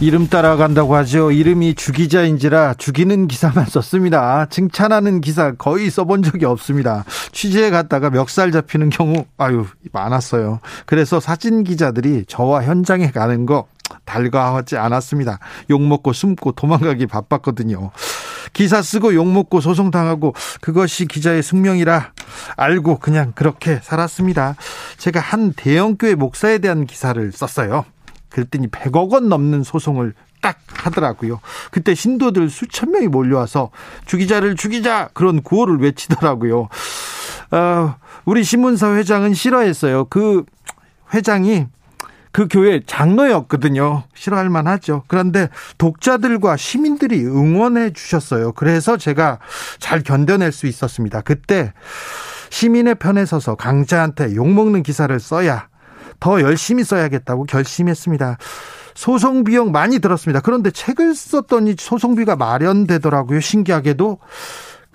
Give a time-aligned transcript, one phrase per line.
[0.00, 1.32] 이름 따라간다고 하죠.
[1.32, 4.46] 이름이 주기자인지라 죽이는 기사만 썼습니다.
[4.46, 7.04] 칭찬하는 기사 거의 써본 적이 없습니다.
[7.32, 10.60] 취재에 갔다가 멱살 잡히는 경우 아유 많았어요.
[10.86, 13.66] 그래서 사진 기자들이 저와 현장에 가는 거
[14.04, 15.40] 달가하지 않았습니다.
[15.68, 17.90] 욕먹고 숨고 도망가기 바빴거든요.
[18.52, 22.12] 기사 쓰고 욕먹고 소송당하고 그것이 기자의 숙명이라
[22.56, 24.54] 알고 그냥 그렇게 살았습니다.
[24.96, 27.84] 제가 한 대형교회 목사에 대한 기사를 썼어요.
[28.38, 31.40] 그랬더니 100억 원 넘는 소송을 딱 하더라고요.
[31.70, 33.70] 그때 신도들 수천 명이 몰려와서
[34.06, 36.68] 주기자를 죽이자 그런 구호를 외치더라고요.
[37.50, 37.94] 어,
[38.24, 40.04] 우리 신문사 회장은 싫어했어요.
[40.04, 40.44] 그
[41.12, 41.66] 회장이
[42.30, 44.04] 그 교회 장로였거든요.
[44.14, 45.02] 싫어할 만하죠.
[45.08, 48.52] 그런데 독자들과 시민들이 응원해 주셨어요.
[48.52, 49.38] 그래서 제가
[49.80, 51.22] 잘 견뎌낼 수 있었습니다.
[51.22, 51.72] 그때
[52.50, 55.68] 시민의 편에 서서 강자한테 욕먹는 기사를 써야
[56.20, 58.38] 더 열심히 써야겠다고 결심했습니다.
[58.94, 60.40] 소송 비용 많이 들었습니다.
[60.40, 63.38] 그런데 책을 썼더니 소송비가 마련되더라고요.
[63.40, 64.18] 신기하게도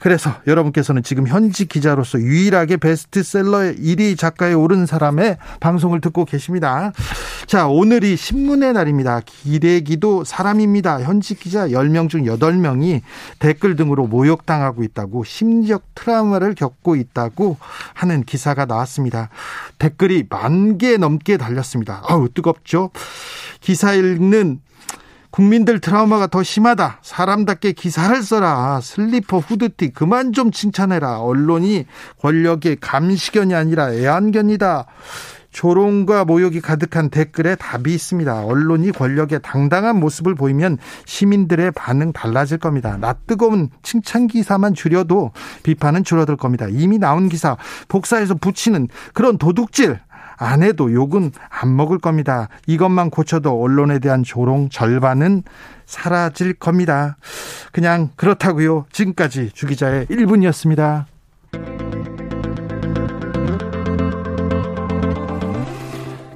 [0.03, 6.91] 그래서 여러분께서는 지금 현직 기자로서 유일하게 베스트셀러의 1위 작가에 오른 사람의 방송을 듣고 계십니다.
[7.47, 9.21] 자, 오늘이 신문의 날입니다.
[9.25, 11.01] 기레기도 사람입니다.
[11.03, 12.99] 현직 기자 10명 중 8명이
[13.39, 17.55] 댓글 등으로 모욕당하고 있다고 심적 트라우마를 겪고 있다고
[17.93, 19.29] 하는 기사가 나왔습니다.
[19.79, 22.01] 댓글이 만 개 넘게 달렸습니다.
[22.09, 22.89] 아우, 뜨겁죠?
[23.61, 24.59] 기사 읽는
[25.33, 26.99] 국민들 트라우마가 더 심하다.
[27.01, 28.79] 사람답게 기사를 써라.
[28.83, 31.21] 슬리퍼 후드티 그만 좀 칭찬해라.
[31.21, 31.87] 언론이
[32.21, 34.85] 권력의 감시견이 아니라 애완견이다.
[35.49, 38.45] 조롱과 모욕이 가득한 댓글에 답이 있습니다.
[38.45, 42.97] 언론이 권력의 당당한 모습을 보이면 시민들의 반응 달라질 겁니다.
[43.01, 45.31] 낯 뜨거운 칭찬 기사만 줄여도
[45.63, 46.67] 비판은 줄어들 겁니다.
[46.69, 47.57] 이미 나온 기사
[47.87, 49.99] 복사해서 붙이는 그런 도둑질
[50.37, 52.49] 안 해도 욕은 안 먹을 겁니다.
[52.67, 55.43] 이것만 고쳐도 언론에 대한 조롱 절반은
[55.85, 57.17] 사라질 겁니다.
[57.71, 58.85] 그냥 그렇다고요.
[58.91, 61.05] 지금까지 주기자의 1분이었습니다.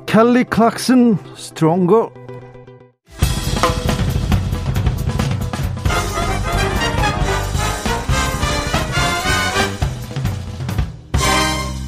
[0.05, 2.11] 켈리 클락슨 스트롱거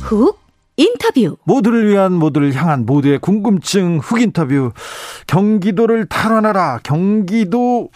[0.03, 0.48] 훅
[0.79, 1.35] 인터뷰.
[1.43, 4.71] 모두를 위한 모두를 향한 모두의 궁금증 훅 인터뷰.
[5.27, 6.79] 경기도를 탈환하라.
[6.83, 7.89] 경기도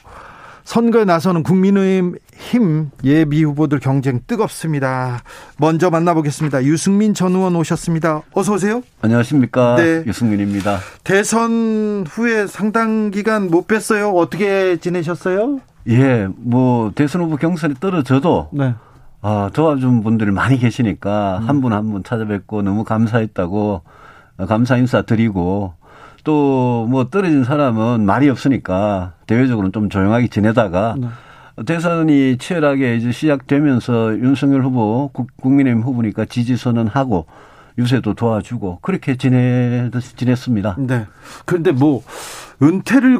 [0.66, 5.23] 선거에 나서는 국민의힘 예비 후보들 경쟁 뜨겁습니다.
[5.57, 6.66] 먼저 만나보겠습니다.
[6.66, 8.23] 유승민 전 의원 오셨습니다.
[8.33, 8.81] 어서 오세요.
[9.01, 9.75] 안녕하십니까.
[9.77, 10.03] 네.
[10.05, 10.79] 유승민입니다.
[11.05, 14.15] 대선 후에 상당 기간 못 뵀어요.
[14.15, 15.59] 어떻게 지내셨어요?
[15.89, 18.73] 예, 뭐 대선 후보 경선에 떨어져도 네.
[19.23, 21.50] 아, 도와준 분들이 많이 계시니까 음.
[21.50, 23.81] 한분 한 분 찾아뵙고 너무 감사했다고
[24.47, 25.73] 감사 인사 드리고
[26.23, 31.07] 또 뭐 떨어진 사람은 말이 없으니까 대외적으로는 좀 조용하게 지내다가 네.
[31.66, 35.09] 대선이 치열하게 이제 시작되면서 윤석열 후보
[35.41, 37.25] 국민의힘 후보니까 지지 선언하고
[37.78, 40.75] 유세도 도와주고 그렇게 지내 지냈습니다.
[40.79, 41.06] 네.
[41.45, 42.03] 그런데 뭐
[42.62, 43.19] 은퇴를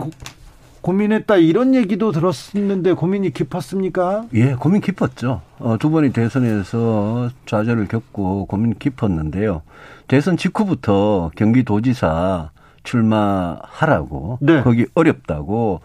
[0.84, 4.26] 고민했다 이런 얘기도 들었는데 고민이 깊었습니까?
[4.34, 5.42] 예, 고민 깊었죠.
[5.60, 9.62] 어, 두 번이 대선에서 좌절을 겪고 고민 깊었는데요.
[10.08, 12.52] 대선 직후부터 경기도지사
[12.84, 14.62] 출마하라고 네.
[14.62, 15.80] 거기 어렵다고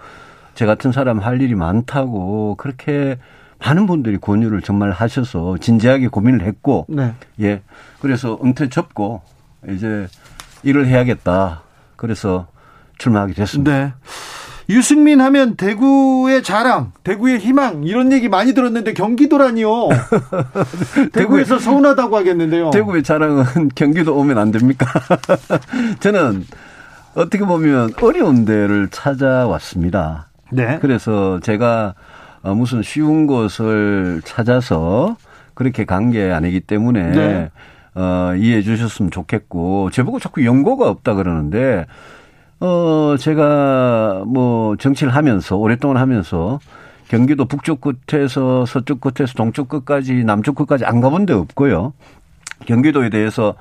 [0.55, 3.19] 제 같은 사람 할 일이 많다고 그렇게
[3.61, 7.15] 많은 분들이 권유를 정말 하셔서 진지하게 고민을 했고 네.
[7.41, 7.63] 예
[8.01, 9.23] 그래서 은퇴 접고
[9.69, 10.09] 이제
[10.65, 11.63] 일을 해야겠다
[11.95, 12.49] 그래서
[12.99, 13.73] 출마하게 됐습니다.
[13.73, 13.93] 네.
[14.69, 19.89] 유승민 하면 대구의 자랑, 대구의 희망 이런 얘기 많이 들었는데 경기도라니요.
[21.13, 22.71] 대구에서 서운하다고 하겠는데요.
[22.71, 24.87] 대구의 자랑은 경기도 오면 안 됩니까?
[26.01, 26.45] 저는
[27.15, 30.27] 어떻게 보면 어려운 데를 찾아왔습니다.
[30.53, 30.79] 네.
[30.81, 31.95] 그래서 제가
[32.43, 35.17] 어, 무슨 쉬운 곳을 찾아서
[35.55, 37.51] 그렇게 간 게 아니기 때문에 네.
[37.95, 41.87] 어, 이해해 주셨으면 좋겠고 제보고 자꾸 연고가 없다 그러는데
[42.61, 46.59] 어, 제가 뭐 정치를 하면서 오랫동안 하면서
[47.09, 51.93] 경기도 북쪽 끝에서 서쪽 끝에서 동쪽 끝까지 남쪽 끝까지 안 가본 데 없고요.
[52.67, 53.55] 경기도에 대해서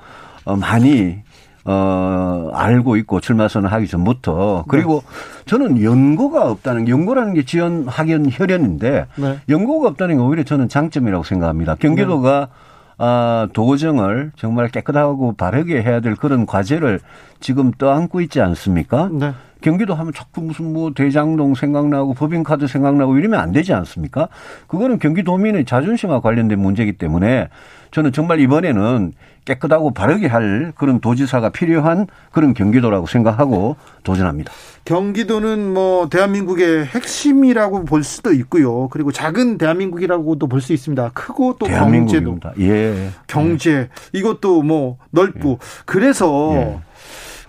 [0.44, 1.18] 어, 많이
[1.64, 5.44] 어, 알고 있고 출마 선언하기 전부터 그리고 네.
[5.46, 9.38] 저는 연고가 없다는 연고라는 게 지연 학연 혈연인데 네.
[9.48, 11.76] 연고가 없다는 게 오히려 저는 장점이라고 생각합니다.
[11.76, 12.67] 경기도가 네.
[12.98, 17.00] 아, 도정을 정말 깨끗하고 바르게 해야 될 그런 과제를
[17.40, 19.08] 지금 떠안고 있지 않습니까?
[19.12, 19.32] 네.
[19.60, 24.28] 경기도 하면 자꾸 무슨 뭐 대장동 생각나고 법인카드 생각나고 이러면 안 되지 않습니까?
[24.66, 27.48] 그거는 경기도민의 자존심과 관련된 문제이기 때문에
[27.90, 29.12] 저는 정말 이번에는
[29.46, 34.52] 깨끗하고 바르게 할 그런 도지사가 필요한 그런 경기도라고 생각하고 도전합니다.
[34.84, 38.88] 경기도는 뭐 대한민국의 핵심이라고 볼 수도 있고요.
[38.88, 41.12] 그리고 작은 대한민국이라고도 볼 수 있습니다.
[41.14, 43.10] 크고 또 경제도 예.
[43.26, 45.56] 경제 이것도 뭐 넓고 예.
[45.86, 46.78] 그래서 예.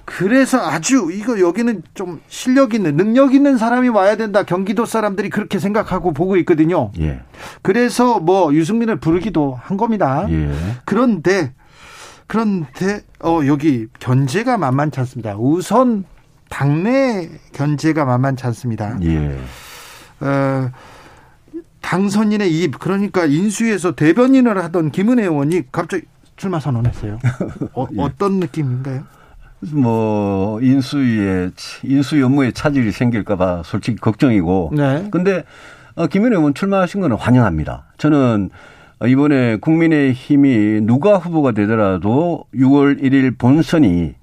[0.10, 4.42] 그래서 아주 이거 여기는 좀 실력 있는 능력 있는 사람이 와야 된다.
[4.42, 6.92] 경기도 사람들이 그렇게 생각하고 보고 있거든요.
[7.00, 7.22] 예.
[7.62, 10.26] 그래서 뭐 유승민을 부르기도 한 겁니다.
[10.30, 10.52] 예.
[10.84, 11.54] 그런데
[12.26, 15.36] 그런데 어 여기 견제가 만만치 않습니다.
[15.38, 16.06] 우선
[16.50, 18.98] 당내 견제가 만만치 않습니다.
[19.04, 19.38] 예.
[20.22, 20.72] 어,
[21.82, 27.20] 당선인의 이입 그러니까 인수위에서 대변인을 하던 김은혜 의원이 갑자기 출마 선언했어요.
[27.76, 28.10] 어, 예.
[28.18, 29.04] 떤 느낌인가요?
[29.74, 31.50] 뭐 인수위에
[31.84, 34.72] 인수 업무에 차질이 생길까봐 솔직히 걱정이고.
[34.76, 35.08] 네.
[35.12, 35.44] 근데
[35.96, 37.86] 어, 김현혜 의원 출마하신 거는 환영합니다.
[37.98, 38.50] 저는
[39.06, 44.16] 이번에 국민의힘이 누가 후보가 되더라도 6월 1일 본선이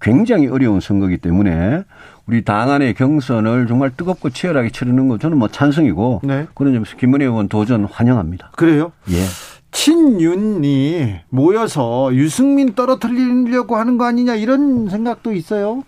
[0.00, 1.82] 굉장히 어려운 선거기 때문에
[2.26, 6.46] 우리 당 안의 경선을 정말 뜨겁고 치열하게 치르는 거 저는 뭐 찬성이고 네.
[6.54, 8.52] 그런 점에서 김은혜 의원 도전 환영합니다.
[8.56, 8.92] 그래요?
[9.10, 9.24] 예.
[9.70, 15.84] 친윤이 모여서 유승민 떨어뜨리려고 하는 거 아니냐 이런 생각도 있어요.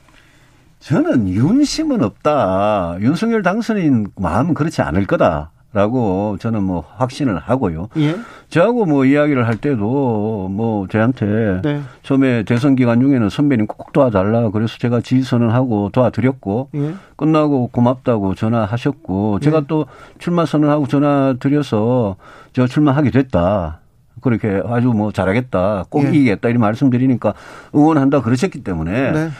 [0.80, 2.96] 저는 윤심은 없다.
[3.00, 5.52] 윤석열 당선인 마음은 그렇지 않을 거다.
[5.72, 7.88] 라고 저는 뭐 확신을 하고요.
[7.98, 8.16] 예?
[8.48, 11.80] 저하고 뭐 이야기를 할 때도 뭐 저한테 네.
[12.02, 16.94] 처음에 대선 기간 중에는 선배님 꼭 도와달라 그래서 제가 지선언하고 도와드렸고 예?
[17.14, 19.62] 끝나고 고맙다고 전화하셨고 제가 예?
[19.68, 19.86] 또
[20.18, 22.16] 출마 선언하고 전화 드려서
[22.52, 23.78] 저 출마하게 됐다.
[24.20, 25.84] 그렇게 아주 뭐 잘하겠다.
[25.88, 26.08] 꼭 예.
[26.08, 26.48] 이기겠다.
[26.48, 27.32] 이런 말씀드리니까
[27.76, 29.30] 응원한다 그러셨기 때문에 네.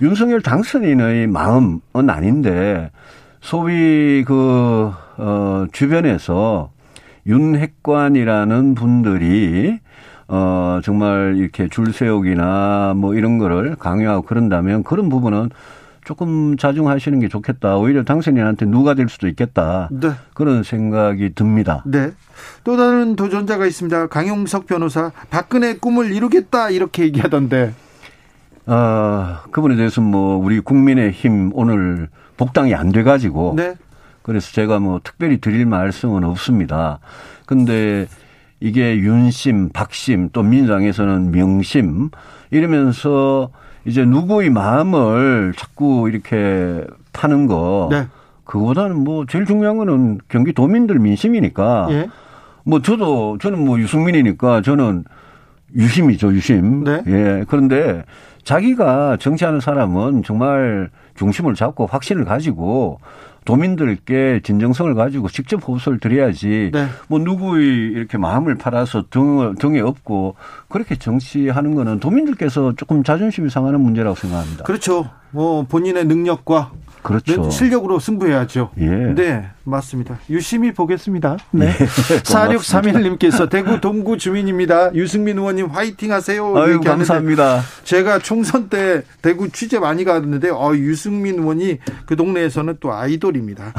[0.00, 2.90] 윤석열 당선인의 마음은 아닌데
[3.46, 6.72] 소위 그, 어, 주변에서
[7.26, 9.78] 윤핵관이라는 분들이
[10.26, 15.50] 어, 정말 이렇게 줄 세우기나 뭐 이런 거를 강요하고 그런다면 그런 부분은
[16.04, 17.76] 조금 자중하시는 게 좋겠다.
[17.76, 19.90] 오히려 당선인한테 누가 될 수도 있겠다.
[19.92, 20.10] 네.
[20.34, 21.84] 그런 생각이 듭니다.
[21.86, 22.10] 네.
[22.64, 24.08] 또 다른 도전자가 있습니다.
[24.08, 25.12] 강용석 변호사.
[25.30, 26.70] 박근혜 꿈을 이루겠다.
[26.70, 27.74] 이렇게 얘기하던데.
[28.66, 33.74] 아, 그분에 대해서는 뭐 우리 국민의 힘 오늘 복당이 안 돼가지고 네.
[34.22, 36.98] 그래서 제가 뭐 특별히 드릴 말씀은 없습니다.
[37.46, 38.06] 근데
[38.60, 42.10] 이게 윤심, 박심 또 민주당에서는 명심
[42.50, 43.50] 이러면서
[43.84, 48.08] 이제 누구의 마음을 자꾸 이렇게 파는 거 네.
[48.44, 52.08] 그거보다는 뭐 제일 중요한 거는 경기도민들 민심이니까 예.
[52.64, 55.04] 뭐 저도 저는 뭐 유승민이니까 저는
[55.74, 56.84] 유심이죠 유심.
[56.84, 57.02] 네.
[57.06, 57.44] 예.
[57.48, 58.04] 그런데
[58.46, 63.00] 자기가 정치하는 사람은 정말 중심을 잡고 확신을 가지고
[63.44, 66.86] 도민들께 진정성을 가지고 직접 호소를 드려야지 네.
[67.08, 70.36] 뭐 누구의 이렇게 마음을 팔아서 등, 등에 업고
[70.68, 74.64] 그렇게 정치하는 거는 도민들께서 조금 자존심이 상하는 문제라고 생각합니다.
[74.64, 75.10] 그렇죠.
[75.32, 76.70] 뭐 본인의 능력과
[77.02, 77.42] 그렇죠.
[77.42, 78.70] 네, 실력으로 승부해야죠.
[78.78, 78.88] 예.
[79.14, 80.18] 네, 맞습니다.
[80.30, 81.36] 유심히 보겠습니다.
[81.50, 81.66] 네.
[81.66, 81.72] 예,
[82.22, 84.94] 4631님께서 대구 동구 주민입니다.
[84.94, 86.56] 유승민 의원님 화이팅 하세요.
[86.56, 87.62] 아유, 감사합니다.
[87.82, 93.72] 제가 총선 때 대구 취재 많이 갔는데 어, 유승민 의원이 그 동네에서는 또 아이돌입니다.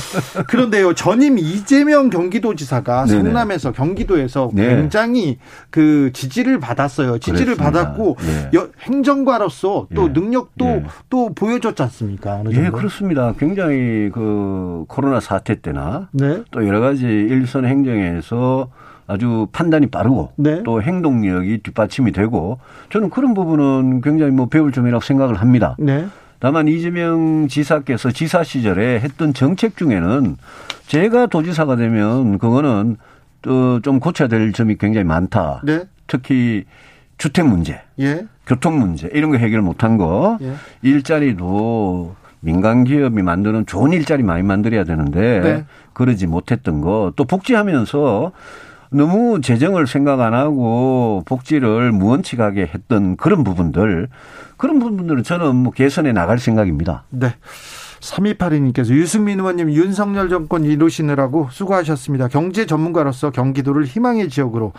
[0.48, 3.22] 그런데요, 전임 이재명 경기도지사가 네네.
[3.22, 4.68] 성남에서 경기도에서 네.
[4.68, 5.38] 굉장히
[5.70, 7.18] 그 지지를 받았어요.
[7.18, 7.64] 지지를 그랬습니다.
[7.64, 8.50] 받았고 네.
[8.80, 10.08] 행정가로서 또 예.
[10.08, 10.84] 능력도 예.
[11.10, 12.42] 또 보여줬지 않습니까?
[12.50, 13.34] 예, 그렇습니다.
[13.38, 16.42] 굉장히 그 코로나 사태 때나 네.
[16.50, 18.68] 또 여러 가지 일선 행정에서
[19.06, 20.62] 아주 판단이 빠르고 네.
[20.64, 22.58] 또 행동력이 뒷받침이 되고
[22.90, 25.76] 저는 그런 부분은 굉장히 뭐 배울 점이라고 생각을 합니다.
[25.78, 26.06] 네.
[26.38, 30.36] 다만 이재명 지사께서 지사 시절에 했던 정책 중에는
[30.86, 32.96] 제가 도지사가 되면 그거는
[33.42, 35.60] 또 좀 고쳐야 될 점이 굉장히 많다.
[35.64, 35.84] 네.
[36.06, 36.64] 특히
[37.18, 38.26] 주택 문제, 예.
[38.46, 40.54] 교통 문제 이런 거 해결 못한 거, 예.
[40.82, 45.64] 일자리도 민간 기업이 만드는 좋은 일자리 많이 만들어야 되는데 네.
[45.92, 48.32] 그러지 못했던 거 또 복지하면서
[48.90, 54.08] 너무 재정을 생각 안 하고 복지를 무원칙하게 했던 그런 부분들
[54.56, 57.04] 그런 부분들은 저는 뭐 개선해 나갈 생각입니다.
[57.10, 57.34] 네.
[58.04, 62.28] 3282님께서 유승민 의원님 윤석열 정권 이루시느라고 수고하셨습니다.
[62.28, 64.72] 경제 전문가로서 경기도를 희망의 지역으로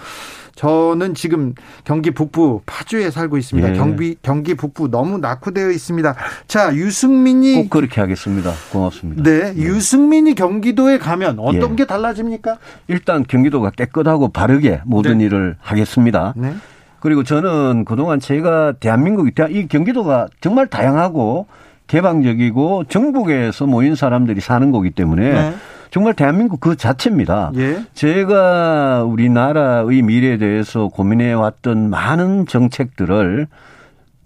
[0.56, 1.54] 저는 지금
[1.84, 3.72] 경기 북부 파주에 살고 있습니다.
[3.72, 3.74] 예.
[3.74, 6.16] 경기 경기 북부 너무 낙후되어 있습니다.
[6.48, 8.52] 자, 유승민이 꼭 그렇게 하겠습니다.
[8.72, 9.24] 고맙습니다.
[9.24, 9.62] 네, 네.
[9.62, 11.76] 유승민이 경기도에 가면 어떤 예.
[11.76, 12.58] 게 달라집니까?
[12.88, 15.26] 일단 경기도가 깨끗하고 바르게 모든 네.
[15.26, 16.34] 일을 하겠습니다.
[16.38, 16.54] 네.
[17.02, 21.48] 그리고 저는 그동안 제가 대한민국 이 경기도가 정말 다양하고
[21.88, 25.54] 개방적이고 전국에서 모인 사람들이 사는 거기 때문에 네.
[25.92, 27.52] 정말 대한민국 그 자체입니다.
[27.56, 27.84] 예.
[27.94, 33.48] 제가 우리나라의 미래에 대해서 고민해 왔던 많은 정책들을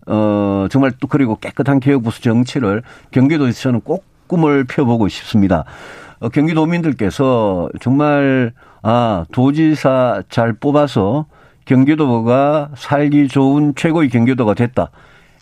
[0.07, 5.65] 어 정말 또 그리고 깨끗한 개혁부수 정치를 경기도에서 저는 꼭 꿈을 펴보고 싶습니다.
[6.19, 11.27] 어, 경기도민들께서 정말 아 도지사 잘 뽑아서
[11.65, 14.89] 경기도가 살기 좋은 최고의 경기도가 됐다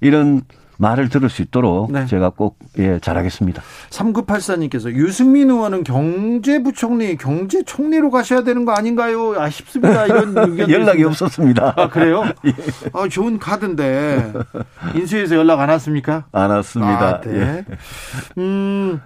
[0.01, 0.41] 이런
[0.77, 2.05] 말을 들을 수 있도록 네.
[2.05, 3.61] 제가 꼭 예, 잘하겠습니다.
[3.89, 9.39] 3984님께서 유승민 의원은 경제부총리, 경제총리로 가셔야 되는 거 아닌가요?
[9.39, 10.05] 아쉽습니다.
[10.05, 11.07] 이런 의견 연락이 있습니다.
[11.07, 11.73] 없었습니다.
[11.75, 12.23] 아, 그래요?
[12.45, 12.53] 예.
[12.93, 14.33] 아, 좋은 카드인데
[14.95, 16.25] 인수위에서 연락 안 왔습니까?
[16.31, 17.07] 안 왔습니다.
[17.07, 17.37] 아, 네.
[17.39, 17.65] 예.
[18.37, 19.01] 음.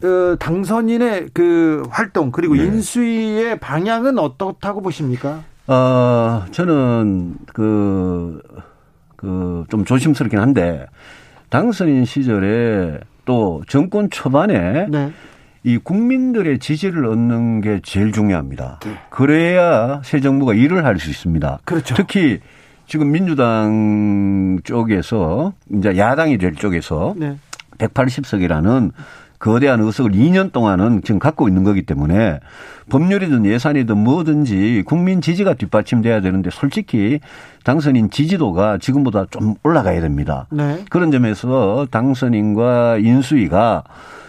[0.00, 2.64] 그 당선인의 그 활동 그리고 네.
[2.64, 5.42] 인수위의 방향은 어떻다고 보십니까?
[5.68, 8.40] 어, 저는 그
[9.16, 10.86] 그 좀 조심스럽긴 한데
[11.48, 15.12] 당선인 시절에 또 정권 초반에 네.
[15.64, 18.78] 이 국민들의 지지를 얻는 게 제일 중요합니다.
[18.84, 18.90] 네.
[19.10, 21.60] 그래야 새 정부가 일을 할 수 있습니다.
[21.64, 21.94] 그렇죠.
[21.96, 22.40] 특히
[22.86, 27.36] 지금 민주당 쪽에서 이제 야당이 될 쪽에서 네.
[27.78, 28.92] 180석이라는
[29.38, 32.40] 거대한 의석을 2년 동안은 지금 갖고 있는 거기 때문에
[32.88, 37.20] 법률이든 예산이든 뭐든지 국민 지지가 뒷받침돼야 되는데 솔직히
[37.64, 40.46] 당선인 지지도가 지금보다 좀 올라가야 됩니다.
[40.50, 40.84] 네.
[40.88, 43.84] 그런 점에서 당선인과 인수위가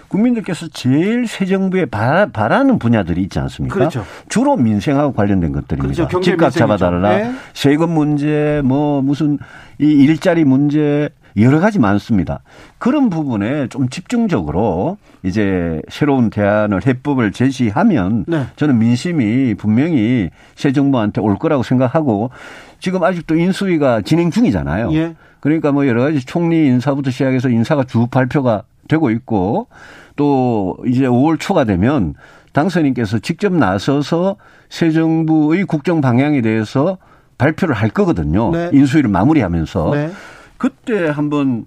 [0.08, 3.76] 국민들께서 제일 새 정부에 바라 는 분야들이 있지 않습니까?
[3.76, 4.06] 그렇죠.
[4.30, 6.08] 주로 민생하고 관련된 것들입니다.
[6.08, 6.22] 그렇죠.
[6.22, 7.32] 집값 잡아달라, 네.
[7.54, 9.38] 세금 문제, 뭐 무슨
[9.80, 12.39] 이 일자리 문제 여러 가지 많습니다.
[12.77, 18.46] 그런 부분에 좀 집중적으로 이제 새로운 대안을 해법을 제시하면 네.
[18.56, 22.32] 저는 민심이 분명히 새 정부한테 올 거라고 생각하고
[22.79, 24.94] 지금 아직도 인수위가 진행 중이잖아요.
[24.94, 25.15] 예.
[25.39, 29.67] 그러니까 뭐 여러 가지 총리 인사부터 시작해서 인사가 쭉 발표가 되고 있고
[30.15, 32.15] 또 이제 5월 초가 되면
[32.53, 34.38] 당선인께서 직접 나서서
[34.70, 36.98] 새 정부의 국정 방향에 대해서
[37.38, 38.51] 발표를 할 거거든요.
[38.51, 38.70] 네.
[38.74, 39.91] 인수위를 마무리하면서.
[39.94, 40.12] 네.
[40.58, 41.66] 그때 한번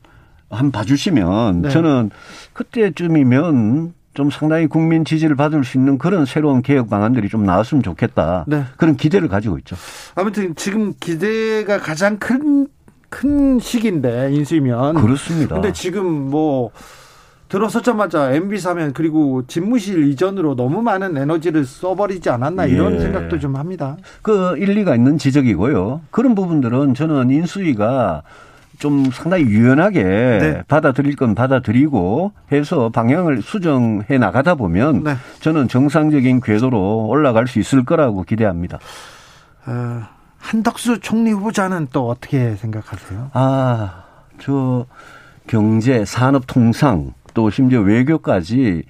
[0.50, 1.68] 한 봐주시면 네.
[1.68, 2.10] 저는
[2.52, 8.44] 그때쯤이면 좀 상당히 국민 지지를 받을 수 있는 그런 새로운 개혁 방안들이 좀 나왔으면 좋겠다.
[8.48, 8.64] 네.
[8.76, 9.76] 그런 기대를 가지고 있죠.
[10.16, 12.66] 아무튼 지금 기대가 가장 큰,
[13.08, 14.96] 큰 시기인데, 인수면.
[14.96, 15.54] 그렇습니다.
[15.54, 16.72] 근데 지금 뭐,
[17.48, 23.00] 들어섰자마자 MB 사면 그리고 집무실 이전으로 너무 많은 에너지를 써버리지 않았나 이런 예.
[23.00, 23.96] 생각도 좀 합니다.
[24.22, 26.00] 그 일리가 있는 지적이고요.
[26.10, 28.22] 그런 부분들은 저는 인수위가
[28.80, 30.62] 좀 상당히 유연하게 네.
[30.66, 35.14] 받아들일 건 받아들이고 해서 방향을 수정해 나가다 보면 네.
[35.40, 38.78] 저는 정상적인 궤도로 올라갈 수 있을 거라고 기대합니다.
[39.66, 40.02] 어,
[40.38, 43.30] 한덕수 총리 후보자는 또 어떻게 생각하세요?
[43.34, 44.04] 아,
[44.38, 44.86] 저
[45.46, 48.84] 경제, 산업, 통상 또 심지어 외교까지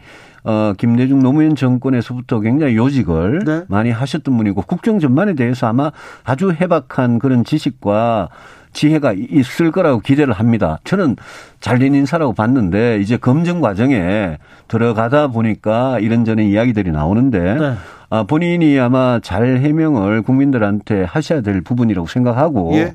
[0.44, 3.64] 어, 김대중 노무현 정권에서부터 굉장히 요직을 네.
[3.68, 5.90] 많이 하셨던 분이고 국정 전반에 대해서 아마
[6.22, 8.28] 아주 해박한 그런 지식과
[8.72, 10.78] 지혜가 있을 거라고 기대를 합니다.
[10.84, 11.16] 저는
[11.60, 17.74] 잘된 인사라고 봤는데 이제 검증 과정에 들어가다 보니까 이런저런 이야기들이 나오는데 네.
[18.10, 22.94] 아, 본인이 아마 잘 해명을 국민들한테 하셔야 될 부분이라고 생각하고 예.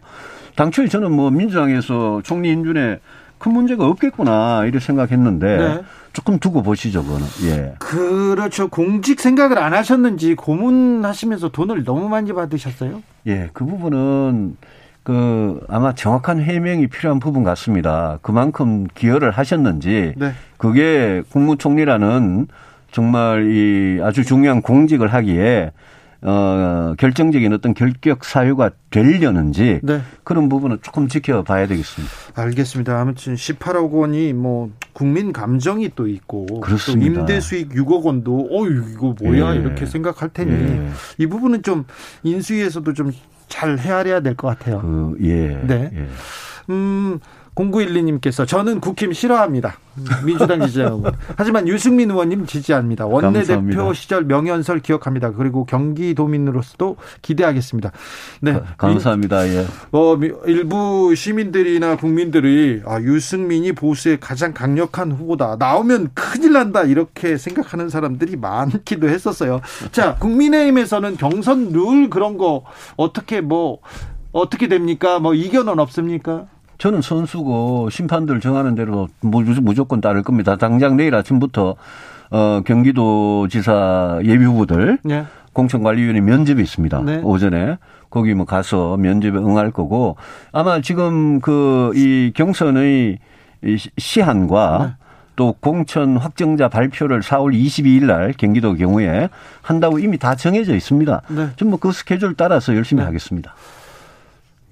[0.55, 2.99] 당초에 저는 뭐 민주당에서 총리 인준에
[3.37, 5.81] 큰 문제가 없겠구나 이렇게 생각했는데 네.
[6.13, 7.25] 조금 두고 보시죠, 그거는.
[7.43, 7.73] 예.
[7.77, 8.69] 그렇죠.
[8.69, 13.03] 공직 생각을 안 하셨는지 고문하시면서 돈을 너무 많이 받으셨어요?
[13.27, 14.55] 예, 그 부분은
[15.05, 18.17] 그 아마 정확한 해명이 필요한 부분 같습니다.
[18.23, 20.31] 그만큼 기여를 하셨는지 네.
[20.57, 22.47] 그게 국무총리라는
[22.91, 25.71] 정말 이 아주 중요한 공직을 하기에
[26.23, 30.01] 어 결정적인 어떤 결격 사유가 되려는지 네.
[30.23, 32.13] 그런 부분은 조금 지켜봐야 되겠습니다.
[32.33, 32.99] 알겠습니다.
[32.99, 37.13] 아무튼 18억 원이 뭐 국민 감정이 또 있고 그렇습니다.
[37.13, 39.59] 또 임대 수익 6억 원도 어 이거 뭐야 예.
[39.59, 40.89] 이렇게 생각할 테니 예.
[41.19, 41.85] 이 부분은 좀
[42.23, 43.11] 인수위에서도 좀
[43.47, 44.79] 잘 헤아려야 될 것 같아요.
[44.81, 45.47] 그, 예.
[45.63, 45.89] 네.
[45.93, 46.07] 예.
[46.69, 47.19] 음,
[47.55, 49.77] 0912님께서 저는 국힘 싫어합니다.
[50.25, 51.05] 민주당 지지하고.
[51.37, 53.05] 하지만 유승민 의원님 지지합니다.
[53.05, 53.93] 원내대표 감사합니다.
[53.93, 55.31] 시절 명연설 기억합니다.
[55.31, 57.91] 그리고 경기도민으로서도 기대하겠습니다.
[58.41, 58.61] 네.
[58.77, 59.47] 감사합니다.
[59.47, 59.65] 예.
[59.93, 65.55] 어, 일부 시민들이나 국민들이 아, 유승민이 보수의 가장 강력한 후보다.
[65.57, 66.83] 나오면 큰일 난다.
[66.83, 69.61] 이렇게 생각하는 사람들이 많기도 했었어요.
[69.93, 72.65] 자, 국민의힘에서는 경선 룰 그런 거
[72.97, 73.79] 어떻게 뭐
[74.33, 75.19] 어떻게 됩니까?
[75.19, 76.47] 뭐 이견은 없습니까?
[76.85, 80.55] 저는 선수고 심판들 정하는 대로 무조건 따를 겁니다.
[80.55, 81.75] 당장 내일 아침부터
[82.29, 85.25] 어 경기도지사 예비 후보들 네.
[85.53, 87.01] 공천관리위원회 면접이 있습니다.
[87.01, 87.21] 네.
[87.23, 87.79] 오전에
[88.11, 90.17] 거기 뭐 가서 면접에 응할 거고
[90.51, 93.17] 아마 지금 그 이 경선의
[93.97, 95.05] 시한과 네.
[95.35, 99.29] 또 공천 확정자 발표를 4월 22일 날 경기도 경우에
[99.63, 101.21] 한다고 이미 다 정해져 있습니다.
[101.29, 101.49] 네.
[101.55, 103.07] 좀뭐 그 스케줄 따라서 열심히 네.
[103.07, 103.55] 하겠습니다.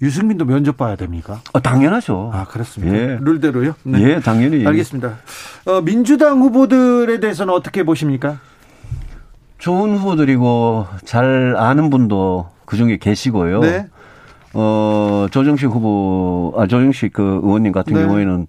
[0.03, 1.39] 유승민도 면접 봐야 됩니까?
[1.53, 2.31] 어, 당연하죠.
[2.33, 2.95] 아, 그렇습니다.
[2.95, 3.17] 예.
[3.21, 3.73] 룰대로요?
[3.83, 4.01] 네.
[4.01, 4.67] 예, 당연히.
[4.67, 5.17] 알겠습니다.
[5.65, 8.39] 어, 민주당 후보들에 대해서는 어떻게 보십니까?
[9.57, 13.61] 좋은 후보들이고 잘 아는 분도 그 중에 계시고요.
[13.61, 13.87] 네.
[14.53, 18.01] 어, 조정식 후보, 아, 조정식 그 의원님 같은 네.
[18.01, 18.47] 경우에는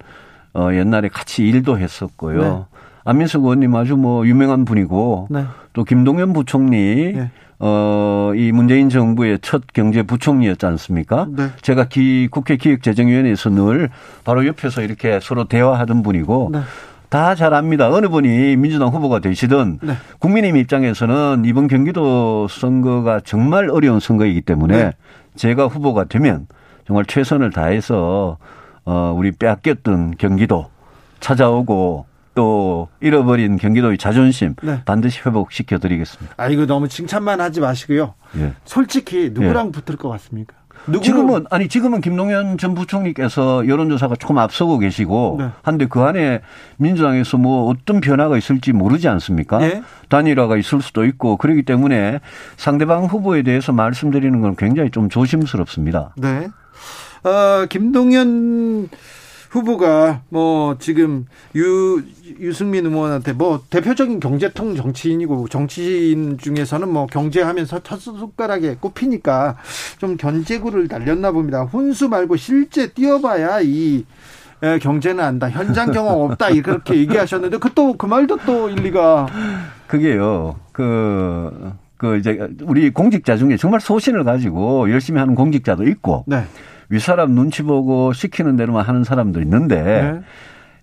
[0.55, 2.43] 어, 옛날에 같이 일도 했었고요.
[2.43, 2.79] 네.
[3.05, 5.45] 안민석 의원님 아주 뭐 유명한 분이고 네.
[5.73, 7.31] 또 김동연 부총리 네.
[7.59, 11.27] 어, 이 문재인 정부의 첫 경제부총리였지 않습니까?
[11.31, 11.49] 네.
[11.63, 13.91] 제가 기, 국회 기획재정위원회에서 늘
[14.25, 16.61] 바로 옆에서 이렇게 서로 대화하던 분이고 네.
[17.09, 17.91] 다잘 압니다.
[17.91, 19.95] 어느 분이 민주당 후보가 되시든 네.
[20.19, 24.93] 국민의힘 입장에서는 이번 경기도 선거가 정말 어려운 선거이기 때문에 네.
[25.37, 26.47] 제가 후보가 되면
[26.87, 28.39] 정말 최선을 다해서
[28.85, 30.67] 어, 우리 빼앗겼던 경기도
[31.21, 34.83] 찾아오고 또 잃어버린 경기도의 자존심 네.
[34.85, 36.35] 반드시 회복시켜 드리겠습니다.
[36.37, 38.15] 아 이거 너무 칭찬만 하지 마시고요.
[38.39, 38.53] 예.
[38.65, 39.71] 솔직히 누구랑 예.
[39.73, 40.55] 붙을 것 같습니까?
[40.87, 45.49] 누구 지금은 아니 지금은 김동연 전 부총리께서 여론조사가 조금 앞서고 계시고 네.
[45.63, 46.43] 한데 그 안에
[46.77, 49.59] 민주당에서 뭐 어떤 변화가 있을지 모르지 않습니까?
[49.59, 49.83] 네.
[50.09, 52.21] 단일화가 있을 수도 있고 그렇기 때문에
[52.57, 56.15] 상대방 후보에 대해서 말씀드리는 건 굉장히 좀 조심스럽습니다.
[56.17, 56.49] 네.
[57.25, 58.91] 어, 김동연
[59.55, 62.03] 후보가 뭐 지금 유
[62.41, 69.57] 유승민 의원한테 뭐 대표적인 경제통 정치인이고 정치인 중에서는 뭐 경제하면서 첫 손가락에 꼽히니까
[69.99, 71.63] 좀 견제구를 날렸나 봅니다.
[71.63, 74.05] 혼수 말고 실제 뛰어봐야 이
[74.81, 75.49] 경제는 안다.
[75.49, 76.51] 현장 경험 없다.
[76.51, 79.29] 이렇게 얘기하셨는데 그 또그 그 말도 또 일리가
[79.87, 80.57] 그게요.
[80.73, 86.45] 그, 그 이제 우리 공직자 중에 정말 소신을 가지고 열심히 하는 공직자도 있고 네.
[86.89, 90.21] 윗사람 눈치 보고 시키는 대로만 하는 사람도 있는데 네.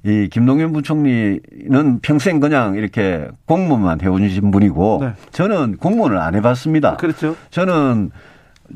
[0.03, 5.13] 이 김동연 부총리는 평생 그냥 이렇게 공무원만 해오신 분이고 네.
[5.31, 6.97] 저는 공무원을 안 해봤습니다.
[6.97, 7.35] 그렇죠.
[7.51, 8.09] 저는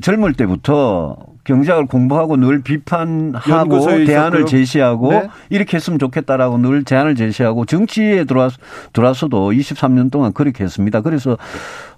[0.00, 4.44] 젊을 때부터 경제학을 공부하고 늘 비판하고 대안을 있었고요.
[4.46, 5.28] 제시하고 네.
[5.48, 8.50] 이렇게 했으면 좋겠다라고 늘 제안을 제시하고 정치에 들어와
[8.92, 11.00] 들어와서도 23년 동안 그렇게 했습니다.
[11.00, 11.38] 그래서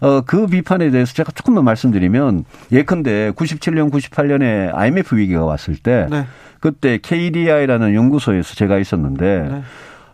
[0.01, 6.27] 어, 그 비판에 대해서 제가 조금만 말씀드리면 예컨대 97년 98년에 IMF 위기가 왔을 때 네.
[6.61, 9.63] 그때 KDI라는 연구소에서 제가 있었는데 네.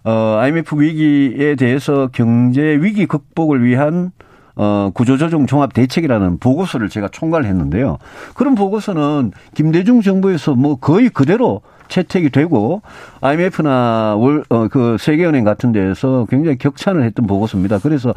[0.04, 4.12] 어, IMF 위기에 대해서 경제 위기 극복을 위한
[4.56, 7.98] 어, 구조조정 종합 대책이라는 보고서를 제가 총괄 했는데요.
[8.34, 12.82] 그런 보고서는 김대중 정부에서 뭐 거의 그대로 채택이 되고
[13.20, 17.78] IMF나 월, 어, 그 세계은행 같은 데에서 굉장히 격찬을 했던 보고서입니다.
[17.78, 18.14] 그래서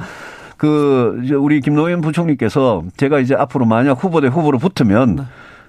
[0.58, 5.24] 그 우리 김노현 부총리께서 제가 이제 앞으로 만약 후보 대 후보로 붙으면 네.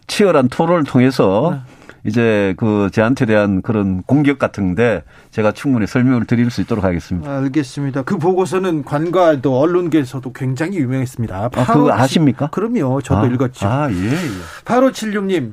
[0.07, 1.78] 치열한 토론을 통해서 네.
[2.05, 7.39] 이제 그 저한테 대한 그런 공격 같은데 제가 충분히 설명을 드릴 수 있도록 하겠습니다.
[7.39, 8.03] 알겠습니다.
[8.03, 11.51] 그 보고서는 관과도 언론계에서도 굉장히 유명했습니다.
[11.55, 12.49] 아, 그거 아십니까?
[12.49, 13.03] 그럼요.
[13.03, 13.67] 저도 아, 읽었죠.
[13.67, 14.65] 아, 예, 예.
[14.65, 15.53] 8576님.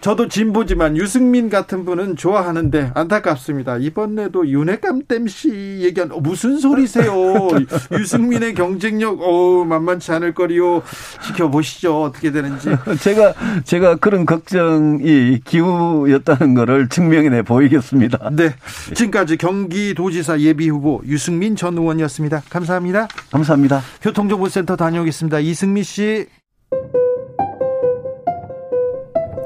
[0.00, 3.76] 저도 진보지만 유승민 같은 분은 좋아하는데 안타깝습니다.
[3.78, 7.12] 이번에도 윤핵감 땜씨 얘기한 어, 무슨 소리세요?
[7.92, 10.82] 유승민의 경쟁력 어 만만치 않을 거리요.
[11.26, 12.02] 지켜보시죠.
[12.02, 12.70] 어떻게 되는지.
[13.00, 18.30] 제가 제가 그런 걱정이 기 우였다는 거를 증명해 보이겠습니다.
[18.32, 18.50] 네.
[18.94, 22.42] 지금까지 경기도지사 예비 후보 유승민 전 의원이었습니다.
[22.50, 23.08] 감사합니다.
[23.30, 23.80] 감사합니다.
[24.02, 25.40] 교통정보센터 다녀오겠습니다.
[25.40, 26.26] 이승미 씨.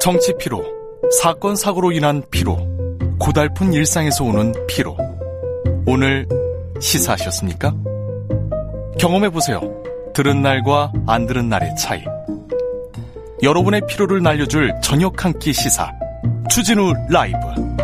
[0.01, 0.65] 정치 피로,
[1.21, 2.59] 사건 사고로 인한 피로,
[3.21, 4.97] 고달픈 일상에서 오는 피로.
[5.87, 6.27] 오늘
[6.81, 7.73] 시사하셨습니까?
[8.99, 9.61] 경험해 보세요.
[10.15, 12.03] 들은 날과 안 들은 날의 차이.
[13.43, 15.91] 여러분의 피로를 날려줄 저녁 한 끼 시사.
[16.53, 17.82] 추진우 라이브.